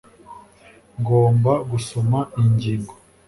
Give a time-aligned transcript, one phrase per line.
[0.99, 2.93] Ngomba gusoma iyi ngingo